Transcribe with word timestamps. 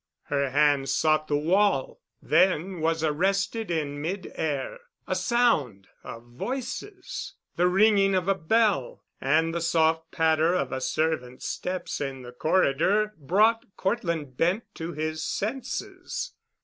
Her 0.23 0.49
hand 0.49 0.89
sought 0.89 1.27
the 1.27 1.37
wall, 1.37 2.01
then 2.23 2.79
was 2.81 3.03
arrested 3.03 3.69
in 3.69 4.01
mid 4.01 4.31
air. 4.33 4.79
A 5.05 5.13
sound 5.13 5.89
of 6.03 6.23
voices, 6.23 7.35
the 7.55 7.67
ringing 7.67 8.15
of 8.15 8.27
a 8.27 8.33
bell, 8.33 9.03
and 9.21 9.53
the 9.53 9.61
soft 9.61 10.11
patter 10.11 10.55
of 10.55 10.71
a 10.71 10.81
servant's 10.81 11.47
steps 11.47 12.01
in 12.01 12.23
the 12.23 12.31
corridor 12.31 13.13
brought 13.15 13.63
Cortland 13.77 14.35
Bent 14.37 14.63
to 14.73 14.93
his 14.93 15.23
senses. 15.23 16.33